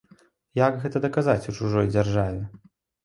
Як 0.59 0.79
гэта 0.85 0.97
даказаць 1.05 1.47
у 1.53 1.57
чужой 1.59 1.93
дзяржаве? 1.93 2.43